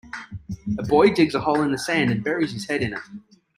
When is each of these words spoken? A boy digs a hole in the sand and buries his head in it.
A 0.79 0.83
boy 0.83 1.11
digs 1.11 1.35
a 1.35 1.41
hole 1.41 1.61
in 1.61 1.71
the 1.71 1.77
sand 1.77 2.09
and 2.09 2.23
buries 2.23 2.53
his 2.53 2.65
head 2.67 2.81
in 2.81 2.93
it. 2.93 2.99